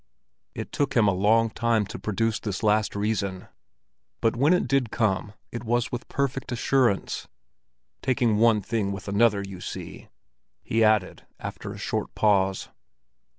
[0.55, 3.49] It took him a long time to produce this last reason,
[4.19, 7.27] but when it did come it was with perfect assurance.
[8.01, 10.07] "Taking one thing with another, you see,"
[10.63, 12.69] he added, after a short pause.